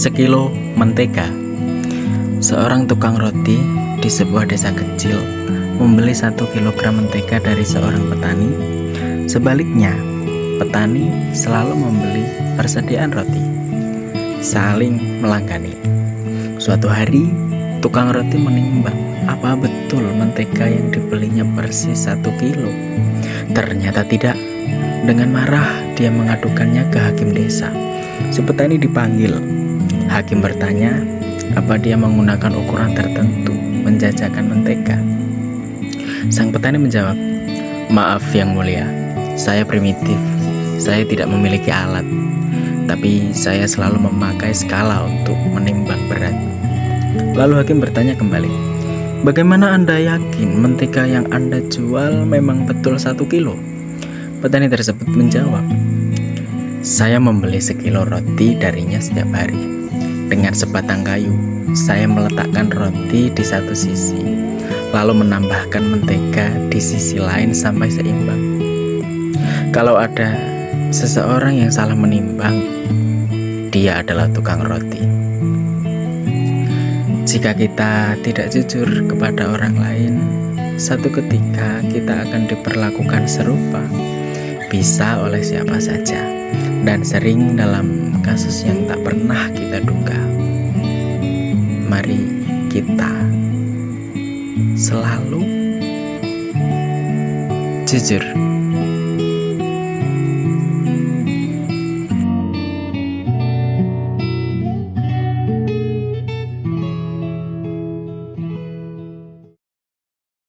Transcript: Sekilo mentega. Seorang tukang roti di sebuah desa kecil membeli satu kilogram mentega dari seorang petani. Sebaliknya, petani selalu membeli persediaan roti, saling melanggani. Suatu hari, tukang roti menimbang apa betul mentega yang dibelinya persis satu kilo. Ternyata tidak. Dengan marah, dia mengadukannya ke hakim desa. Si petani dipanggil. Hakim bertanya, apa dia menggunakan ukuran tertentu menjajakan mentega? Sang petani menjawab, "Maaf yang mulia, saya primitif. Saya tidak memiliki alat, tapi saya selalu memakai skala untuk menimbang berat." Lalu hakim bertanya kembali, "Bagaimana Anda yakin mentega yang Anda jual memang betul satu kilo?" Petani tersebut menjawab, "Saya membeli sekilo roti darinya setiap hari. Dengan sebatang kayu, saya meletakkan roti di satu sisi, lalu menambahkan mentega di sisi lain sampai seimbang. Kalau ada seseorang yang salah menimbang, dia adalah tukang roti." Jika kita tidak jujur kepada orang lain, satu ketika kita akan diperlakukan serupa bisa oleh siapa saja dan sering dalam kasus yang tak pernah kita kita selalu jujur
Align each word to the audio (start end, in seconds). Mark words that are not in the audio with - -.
Sekilo 0.00 0.48
mentega. 0.80 1.28
Seorang 2.40 2.88
tukang 2.88 3.20
roti 3.20 3.60
di 4.00 4.08
sebuah 4.08 4.48
desa 4.48 4.72
kecil 4.72 5.20
membeli 5.76 6.16
satu 6.16 6.48
kilogram 6.56 7.04
mentega 7.04 7.36
dari 7.36 7.60
seorang 7.60 8.08
petani. 8.08 8.48
Sebaliknya, 9.28 9.92
petani 10.56 11.04
selalu 11.36 11.76
membeli 11.76 12.24
persediaan 12.56 13.12
roti, 13.12 13.44
saling 14.40 15.20
melanggani. 15.20 15.76
Suatu 16.56 16.88
hari, 16.88 17.28
tukang 17.84 18.08
roti 18.16 18.40
menimbang 18.40 18.96
apa 19.28 19.52
betul 19.52 20.08
mentega 20.16 20.64
yang 20.64 20.88
dibelinya 20.88 21.44
persis 21.52 22.08
satu 22.08 22.32
kilo. 22.40 22.72
Ternyata 23.52 24.08
tidak. 24.08 24.40
Dengan 25.04 25.28
marah, 25.28 25.68
dia 25.92 26.08
mengadukannya 26.08 26.88
ke 26.88 26.96
hakim 26.96 27.36
desa. 27.36 27.68
Si 28.32 28.40
petani 28.40 28.80
dipanggil. 28.80 29.59
Hakim 30.10 30.42
bertanya, 30.42 31.06
apa 31.54 31.78
dia 31.78 31.94
menggunakan 31.94 32.50
ukuran 32.50 32.98
tertentu 32.98 33.54
menjajakan 33.86 34.50
mentega? 34.50 34.98
Sang 36.34 36.50
petani 36.50 36.82
menjawab, 36.82 37.14
"Maaf 37.94 38.26
yang 38.34 38.58
mulia, 38.58 38.90
saya 39.38 39.62
primitif. 39.62 40.18
Saya 40.82 41.06
tidak 41.06 41.30
memiliki 41.30 41.70
alat, 41.70 42.02
tapi 42.90 43.30
saya 43.30 43.70
selalu 43.70 44.10
memakai 44.10 44.50
skala 44.50 45.06
untuk 45.06 45.38
menimbang 45.54 46.02
berat." 46.10 46.34
Lalu 47.38 47.62
hakim 47.62 47.78
bertanya 47.78 48.18
kembali, 48.18 48.50
"Bagaimana 49.22 49.78
Anda 49.78 49.94
yakin 49.94 50.58
mentega 50.58 51.06
yang 51.06 51.30
Anda 51.30 51.62
jual 51.70 52.26
memang 52.26 52.66
betul 52.66 52.98
satu 52.98 53.30
kilo?" 53.30 53.54
Petani 54.42 54.66
tersebut 54.66 55.06
menjawab, 55.06 55.62
"Saya 56.82 57.22
membeli 57.22 57.62
sekilo 57.62 58.02
roti 58.02 58.58
darinya 58.58 58.98
setiap 58.98 59.30
hari. 59.30 59.78
Dengan 60.30 60.54
sebatang 60.54 61.02
kayu, 61.02 61.34
saya 61.74 62.06
meletakkan 62.06 62.70
roti 62.70 63.34
di 63.34 63.42
satu 63.42 63.74
sisi, 63.74 64.22
lalu 64.94 65.26
menambahkan 65.26 65.82
mentega 65.82 66.54
di 66.70 66.78
sisi 66.78 67.18
lain 67.18 67.50
sampai 67.50 67.90
seimbang. 67.90 68.62
Kalau 69.74 69.98
ada 69.98 70.30
seseorang 70.94 71.66
yang 71.66 71.74
salah 71.74 71.98
menimbang, 71.98 72.62
dia 73.74 74.06
adalah 74.06 74.30
tukang 74.30 74.62
roti." 74.62 75.02
Jika 77.26 77.54
kita 77.54 78.14
tidak 78.22 78.54
jujur 78.54 78.86
kepada 79.10 79.50
orang 79.50 79.78
lain, 79.82 80.14
satu 80.78 81.10
ketika 81.10 81.78
kita 81.86 82.26
akan 82.26 82.50
diperlakukan 82.50 83.26
serupa 83.26 83.82
bisa 84.66 85.22
oleh 85.22 85.42
siapa 85.42 85.78
saja 85.78 86.26
dan 86.82 87.06
sering 87.06 87.54
dalam 87.54 88.18
kasus 88.26 88.66
yang 88.66 88.82
tak 88.90 88.98
pernah 89.06 89.46
kita 89.54 89.69
kita 92.90 93.14
selalu 94.74 95.46
jujur 97.86 98.18